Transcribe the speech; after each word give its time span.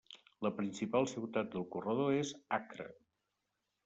La 0.45 0.51
principal 0.59 1.03
ciutat 1.11 1.51
del 1.55 1.65
corredor 1.75 2.13
és 2.21 2.31
Accra. 2.59 2.89